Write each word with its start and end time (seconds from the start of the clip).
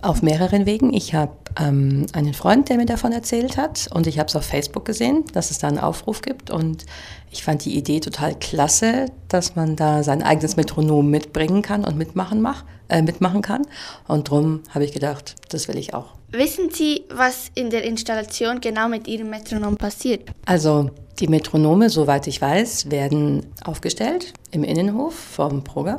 Auf 0.00 0.22
mehreren 0.22 0.64
Wegen. 0.64 0.92
Ich 0.94 1.14
habe 1.14 1.32
ähm, 1.58 2.06
einen 2.12 2.32
Freund, 2.32 2.68
der 2.68 2.76
mir 2.76 2.86
davon 2.86 3.10
erzählt 3.10 3.56
hat 3.56 3.88
und 3.92 4.06
ich 4.06 4.18
habe 4.20 4.28
es 4.28 4.36
auf 4.36 4.44
Facebook 4.44 4.84
gesehen, 4.84 5.24
dass 5.32 5.50
es 5.50 5.58
da 5.58 5.66
einen 5.66 5.78
Aufruf 5.78 6.22
gibt 6.22 6.50
und 6.50 6.86
ich 7.32 7.42
fand 7.42 7.64
die 7.64 7.76
Idee 7.76 7.98
total 7.98 8.36
klasse, 8.36 9.06
dass 9.26 9.56
man 9.56 9.74
da 9.74 10.04
sein 10.04 10.22
eigenes 10.22 10.56
Metronom 10.56 11.10
mitbringen 11.10 11.62
kann 11.62 11.84
und 11.84 11.98
mitmachen, 11.98 12.40
mach, 12.40 12.64
äh, 12.88 13.02
mitmachen 13.02 13.42
kann 13.42 13.62
und 14.06 14.28
darum 14.28 14.62
habe 14.70 14.84
ich 14.84 14.92
gedacht, 14.92 15.34
das 15.48 15.66
will 15.66 15.76
ich 15.76 15.94
auch. 15.94 16.14
Wissen 16.30 16.70
Sie, 16.70 17.04
was 17.10 17.50
in 17.54 17.70
der 17.70 17.82
Installation 17.84 18.60
genau 18.60 18.88
mit 18.88 19.08
Ihrem 19.08 19.30
Metronom 19.30 19.76
passiert? 19.76 20.28
Also 20.46 20.90
die 21.18 21.28
Metronome, 21.28 21.90
soweit 21.90 22.26
ich 22.26 22.40
weiß, 22.40 22.90
werden 22.90 23.46
aufgestellt 23.64 24.32
im 24.50 24.64
Innenhof 24.64 25.14
vom 25.14 25.64
Proger. 25.64 25.98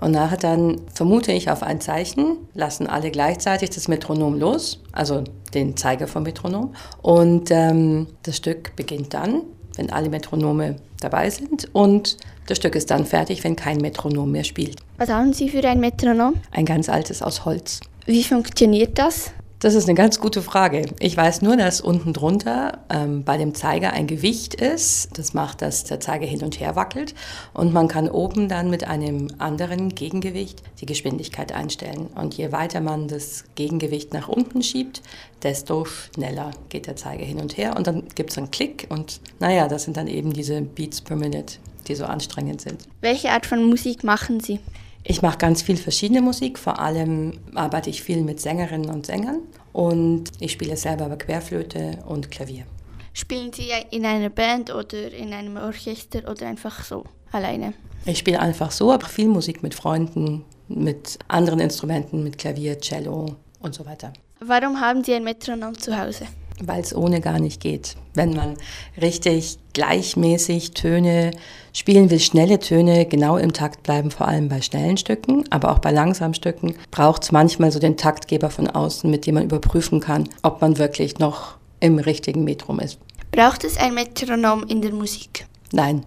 Und 0.00 0.12
nachher 0.12 0.36
dann, 0.36 0.80
vermute 0.92 1.32
ich, 1.32 1.50
auf 1.50 1.62
ein 1.62 1.80
Zeichen 1.80 2.38
lassen 2.54 2.86
alle 2.86 3.10
gleichzeitig 3.10 3.70
das 3.70 3.88
Metronom 3.88 4.38
los, 4.38 4.82
also 4.92 5.24
den 5.54 5.76
Zeiger 5.76 6.06
vom 6.06 6.22
Metronom. 6.22 6.74
Und 7.02 7.50
ähm, 7.50 8.06
das 8.22 8.36
Stück 8.36 8.74
beginnt 8.76 9.14
dann, 9.14 9.42
wenn 9.76 9.90
alle 9.90 10.08
Metronome 10.08 10.76
dabei 11.00 11.30
sind. 11.30 11.68
Und 11.72 12.16
das 12.46 12.58
Stück 12.58 12.74
ist 12.74 12.90
dann 12.90 13.04
fertig, 13.04 13.44
wenn 13.44 13.56
kein 13.56 13.78
Metronom 13.78 14.30
mehr 14.30 14.44
spielt. 14.44 14.76
Was 14.98 15.10
haben 15.10 15.32
Sie 15.32 15.48
für 15.48 15.66
ein 15.66 15.80
Metronom? 15.80 16.34
Ein 16.50 16.64
ganz 16.64 16.88
altes 16.88 17.22
aus 17.22 17.44
Holz. 17.44 17.80
Wie 18.06 18.22
funktioniert 18.22 18.98
das? 18.98 19.32
Das 19.58 19.74
ist 19.74 19.88
eine 19.88 19.94
ganz 19.94 20.20
gute 20.20 20.42
Frage. 20.42 20.84
Ich 21.00 21.16
weiß 21.16 21.40
nur, 21.40 21.56
dass 21.56 21.80
unten 21.80 22.12
drunter 22.12 22.80
ähm, 22.90 23.24
bei 23.24 23.38
dem 23.38 23.54
Zeiger 23.54 23.94
ein 23.94 24.06
Gewicht 24.06 24.54
ist. 24.54 25.18
Das 25.18 25.32
macht, 25.32 25.62
dass 25.62 25.84
der 25.84 25.98
Zeiger 25.98 26.26
hin 26.26 26.42
und 26.42 26.60
her 26.60 26.76
wackelt. 26.76 27.14
Und 27.54 27.72
man 27.72 27.88
kann 27.88 28.10
oben 28.10 28.50
dann 28.50 28.68
mit 28.68 28.86
einem 28.86 29.28
anderen 29.38 29.94
Gegengewicht 29.94 30.62
die 30.80 30.86
Geschwindigkeit 30.86 31.52
einstellen. 31.52 32.08
Und 32.14 32.34
je 32.34 32.52
weiter 32.52 32.82
man 32.82 33.08
das 33.08 33.44
Gegengewicht 33.54 34.12
nach 34.12 34.28
unten 34.28 34.62
schiebt, 34.62 35.00
desto 35.42 35.86
schneller 35.86 36.50
geht 36.68 36.86
der 36.86 36.96
Zeiger 36.96 37.24
hin 37.24 37.40
und 37.40 37.56
her. 37.56 37.76
Und 37.78 37.86
dann 37.86 38.04
gibt 38.14 38.32
es 38.32 38.38
einen 38.38 38.50
Klick. 38.50 38.86
Und 38.90 39.20
naja, 39.40 39.68
das 39.68 39.84
sind 39.84 39.96
dann 39.96 40.06
eben 40.06 40.34
diese 40.34 40.60
Beats 40.60 41.00
per 41.00 41.16
Minute, 41.16 41.56
die 41.88 41.94
so 41.94 42.04
anstrengend 42.04 42.60
sind. 42.60 42.86
Welche 43.00 43.30
Art 43.30 43.46
von 43.46 43.64
Musik 43.64 44.04
machen 44.04 44.40
Sie? 44.40 44.60
Ich 45.08 45.22
mache 45.22 45.38
ganz 45.38 45.62
viel 45.62 45.76
verschiedene 45.76 46.20
Musik. 46.20 46.58
Vor 46.58 46.80
allem 46.80 47.38
arbeite 47.54 47.90
ich 47.90 48.02
viel 48.02 48.22
mit 48.22 48.40
Sängerinnen 48.40 48.90
und 48.90 49.06
Sängern. 49.06 49.42
Und 49.72 50.32
ich 50.40 50.52
spiele 50.52 50.76
selber 50.76 51.04
aber 51.04 51.16
Querflöte 51.16 51.98
und 52.06 52.30
Klavier. 52.32 52.64
Spielen 53.12 53.52
Sie 53.52 53.70
in 53.92 54.04
einer 54.04 54.30
Band 54.30 54.74
oder 54.74 55.12
in 55.12 55.32
einem 55.32 55.56
Orchester 55.58 56.28
oder 56.28 56.48
einfach 56.48 56.82
so 56.82 57.04
alleine? 57.30 57.72
Ich 58.04 58.18
spiele 58.18 58.40
einfach 58.40 58.72
so, 58.72 58.92
aber 58.92 59.06
viel 59.06 59.28
Musik 59.28 59.62
mit 59.62 59.74
Freunden, 59.74 60.44
mit 60.68 61.18
anderen 61.28 61.60
Instrumenten, 61.60 62.24
mit 62.24 62.36
Klavier, 62.36 62.80
Cello 62.80 63.36
und 63.60 63.74
so 63.74 63.86
weiter. 63.86 64.12
Warum 64.40 64.80
haben 64.80 65.04
Sie 65.04 65.14
ein 65.14 65.24
Metronom 65.24 65.78
zu 65.78 65.96
Hause? 65.96 66.26
Weil 66.62 66.80
es 66.80 66.94
ohne 66.94 67.20
gar 67.20 67.38
nicht 67.38 67.60
geht. 67.60 67.96
Wenn 68.14 68.34
man 68.34 68.56
richtig 69.00 69.58
gleichmäßig 69.72 70.72
Töne 70.72 71.32
spielen 71.72 72.10
will, 72.10 72.20
schnelle 72.20 72.58
Töne 72.58 73.06
genau 73.06 73.36
im 73.36 73.52
Takt 73.52 73.82
bleiben, 73.82 74.10
vor 74.10 74.28
allem 74.28 74.48
bei 74.48 74.62
schnellen 74.62 74.96
Stücken, 74.96 75.44
aber 75.50 75.70
auch 75.70 75.78
bei 75.78 75.90
langsamen 75.90 76.34
Stücken, 76.34 76.74
braucht 76.90 77.24
es 77.24 77.32
manchmal 77.32 77.70
so 77.72 77.78
den 77.78 77.96
Taktgeber 77.96 78.50
von 78.50 78.68
außen, 78.68 79.10
mit 79.10 79.26
dem 79.26 79.34
man 79.34 79.44
überprüfen 79.44 80.00
kann, 80.00 80.28
ob 80.42 80.60
man 80.60 80.78
wirklich 80.78 81.18
noch 81.18 81.56
im 81.80 81.98
richtigen 81.98 82.44
Metrum 82.44 82.80
ist. 82.80 82.98
Braucht 83.32 83.64
es 83.64 83.76
ein 83.76 83.94
Metronom 83.94 84.64
in 84.66 84.80
der 84.80 84.92
Musik? 84.92 85.46
Nein. 85.72 86.04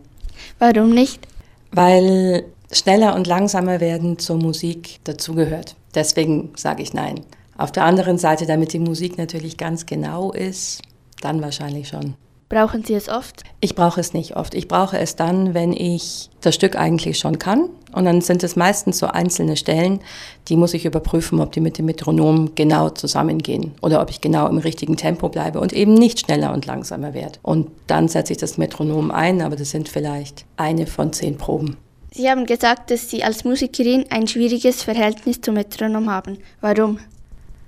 Warum 0.57 0.89
nicht? 0.91 1.27
Weil 1.71 2.45
schneller 2.71 3.15
und 3.15 3.27
langsamer 3.27 3.79
werden 3.79 4.17
zur 4.17 4.37
Musik 4.37 4.99
dazugehört. 5.03 5.75
Deswegen 5.93 6.51
sage 6.55 6.81
ich 6.81 6.93
nein. 6.93 7.21
Auf 7.59 7.73
der 7.73 7.83
anderen 7.83 8.17
Seite, 8.17 8.45
damit 8.45 8.71
die 8.71 8.79
Musik 8.79 9.17
natürlich 9.17 9.57
ganz 9.57 9.85
genau 9.85 10.31
ist, 10.31 10.81
dann 11.19 11.41
wahrscheinlich 11.41 11.89
schon. 11.89 12.15
Brauchen 12.47 12.85
Sie 12.85 12.93
es 12.93 13.09
oft? 13.09 13.43
Ich 13.59 13.75
brauche 13.75 13.99
es 13.99 14.13
nicht 14.13 14.37
oft. 14.37 14.55
Ich 14.55 14.69
brauche 14.69 14.97
es 14.97 15.17
dann, 15.17 15.53
wenn 15.53 15.73
ich 15.73 16.29
das 16.39 16.55
Stück 16.55 16.77
eigentlich 16.77 17.19
schon 17.19 17.37
kann. 17.37 17.69
Und 17.91 18.05
dann 18.05 18.21
sind 18.21 18.43
es 18.43 18.55
meistens 18.55 18.99
so 18.99 19.07
einzelne 19.07 19.57
Stellen, 19.57 19.99
die 20.47 20.55
muss 20.55 20.73
ich 20.73 20.85
überprüfen, 20.85 21.41
ob 21.41 21.51
die 21.51 21.59
mit 21.59 21.77
dem 21.77 21.85
Metronom 21.87 22.55
genau 22.55 22.91
zusammengehen 22.91 23.73
oder 23.81 24.01
ob 24.01 24.09
ich 24.09 24.21
genau 24.21 24.47
im 24.47 24.59
richtigen 24.59 24.95
Tempo 24.95 25.27
bleibe 25.27 25.59
und 25.59 25.73
eben 25.73 25.95
nicht 25.95 26.21
schneller 26.21 26.53
und 26.53 26.65
langsamer 26.65 27.13
werde. 27.13 27.39
Und 27.41 27.69
dann 27.87 28.07
setze 28.07 28.31
ich 28.31 28.39
das 28.39 28.57
Metronom 28.57 29.11
ein, 29.11 29.41
aber 29.41 29.57
das 29.57 29.71
sind 29.71 29.89
vielleicht 29.89 30.45
eine 30.55 30.87
von 30.87 31.11
zehn 31.11 31.37
Proben. 31.37 31.75
Sie 32.11 32.29
haben 32.29 32.45
gesagt, 32.45 32.89
dass 32.89 33.09
Sie 33.09 33.21
als 33.21 33.43
Musikerin 33.43 34.05
ein 34.11 34.27
schwieriges 34.27 34.81
Verhältnis 34.81 35.41
zum 35.41 35.55
Metronom 35.55 36.09
haben. 36.09 36.37
Warum? 36.61 36.99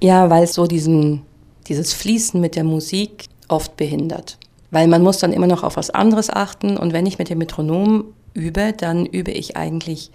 Ja, 0.02 0.30
weil 0.30 0.44
es 0.44 0.54
so 0.54 0.66
diesen, 0.66 1.22
dieses 1.68 1.94
Fließen 1.94 2.42
mit 2.42 2.56
der 2.56 2.64
Musik 2.64 3.26
oft 3.48 3.78
behindert. 3.78 4.38
Weil 4.72 4.88
man 4.88 5.04
muss 5.04 5.20
dann 5.20 5.34
immer 5.34 5.48
noch 5.48 5.64
auf 5.64 5.76
was 5.76 5.90
anderes 5.90 6.30
achten 6.30 6.78
und 6.78 6.94
wenn 6.94 7.06
ich 7.06 7.20
mit 7.20 7.30
dem 7.30 7.38
Metronom 7.38 8.06
übe, 8.34 8.74
dann 8.74 9.06
übe 9.06 9.32
ich 9.32 9.58
eigentlich 9.58 10.12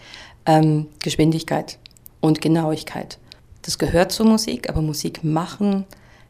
ähm, 0.47 0.87
Geschwindigkeit 1.03 1.79
und 2.21 2.41
Genauigkeit. 2.41 3.19
Das 3.63 3.79
gehört 3.79 4.13
zur 4.13 4.27
Musik, 4.27 4.69
aber 4.69 4.81
Musik 4.81 5.23
machen 5.23 5.85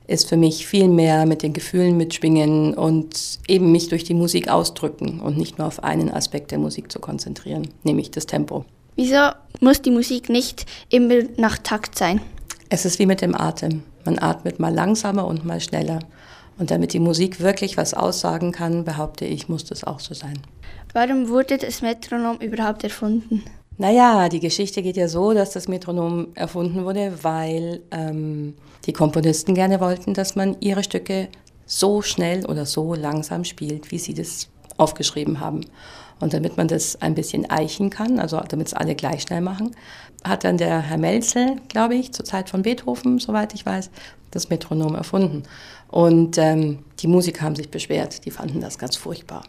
ist 0.06 0.28
für 0.28 0.36
mich 0.36 0.66
viel 0.66 0.88
mehr 0.88 1.26
mit 1.26 1.42
den 1.42 1.52
Gefühlen 1.52 1.96
mitschwingen 1.96 2.74
und 2.74 3.40
eben 3.48 3.72
mich 3.72 3.88
durch 3.88 4.04
die 4.04 4.14
Musik 4.14 4.48
ausdrücken 4.48 5.20
und 5.20 5.36
nicht 5.36 5.58
nur 5.58 5.66
auf 5.66 5.82
einen 5.82 6.10
Aspekt 6.10 6.50
der 6.50 6.58
Musik 6.58 6.92
zu 6.92 7.00
konzentrieren, 7.00 7.68
nämlich 7.82 8.10
das 8.10 8.26
Tempo. 8.26 8.64
Wieso 8.94 9.30
muss 9.60 9.82
die 9.82 9.90
Musik 9.90 10.28
nicht 10.28 10.64
immer 10.90 11.22
nach 11.36 11.58
Takt 11.58 11.98
sein? 11.98 12.20
Es 12.68 12.84
ist 12.84 12.98
wie 12.98 13.06
mit 13.06 13.20
dem 13.20 13.34
Atem. 13.34 13.82
Man 14.04 14.18
atmet 14.18 14.58
mal 14.58 14.74
langsamer 14.74 15.26
und 15.26 15.44
mal 15.44 15.60
schneller. 15.60 16.00
Und 16.58 16.70
damit 16.70 16.92
die 16.92 17.00
Musik 17.00 17.40
wirklich 17.40 17.76
was 17.76 17.94
aussagen 17.94 18.50
kann, 18.50 18.84
behaupte 18.84 19.24
ich, 19.24 19.48
muss 19.48 19.64
das 19.64 19.84
auch 19.84 20.00
so 20.00 20.14
sein. 20.14 20.38
Warum 20.92 21.28
wurde 21.28 21.58
das 21.58 21.82
Metronom 21.82 22.38
überhaupt 22.38 22.82
erfunden? 22.82 23.44
Naja, 23.78 24.30
die 24.30 24.40
Geschichte 24.40 24.82
geht 24.82 24.96
ja 24.96 25.06
so, 25.06 25.34
dass 25.34 25.50
das 25.50 25.68
Metronom 25.68 26.28
erfunden 26.34 26.84
wurde, 26.84 27.12
weil 27.22 27.82
ähm, 27.90 28.54
die 28.86 28.94
Komponisten 28.94 29.54
gerne 29.54 29.80
wollten, 29.80 30.14
dass 30.14 30.34
man 30.34 30.56
ihre 30.60 30.82
Stücke 30.82 31.28
so 31.66 32.00
schnell 32.00 32.46
oder 32.46 32.64
so 32.64 32.94
langsam 32.94 33.44
spielt, 33.44 33.90
wie 33.90 33.98
sie 33.98 34.14
das 34.14 34.48
aufgeschrieben 34.76 35.40
haben. 35.40 35.62
Und 36.18 36.32
damit 36.32 36.56
man 36.56 36.68
das 36.68 37.00
ein 37.02 37.14
bisschen 37.14 37.50
eichen 37.50 37.90
kann, 37.90 38.18
also 38.18 38.40
damit 38.48 38.68
es 38.68 38.74
alle 38.74 38.94
gleich 38.94 39.22
schnell 39.22 39.42
machen, 39.42 39.76
hat 40.24 40.44
dann 40.44 40.56
der 40.56 40.80
Herr 40.80 40.98
Melzel, 40.98 41.56
glaube 41.68 41.94
ich, 41.94 42.12
zur 42.12 42.24
Zeit 42.24 42.48
von 42.48 42.62
Beethoven, 42.62 43.18
soweit 43.18 43.52
ich 43.54 43.66
weiß, 43.66 43.90
das 44.30 44.48
Metronom 44.48 44.94
erfunden. 44.94 45.42
Und 45.88 46.38
ähm, 46.38 46.80
die 47.00 47.06
Musiker 47.06 47.44
haben 47.44 47.56
sich 47.56 47.70
beschwert, 47.70 48.24
die 48.24 48.30
fanden 48.30 48.60
das 48.60 48.78
ganz 48.78 48.96
furchtbar. 48.96 49.44